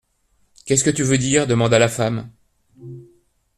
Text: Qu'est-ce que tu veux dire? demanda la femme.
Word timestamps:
Qu'est-ce 0.65 0.83
que 0.83 0.89
tu 0.89 1.03
veux 1.03 1.19
dire? 1.19 1.45
demanda 1.45 1.77
la 1.77 1.87
femme. 1.87 2.31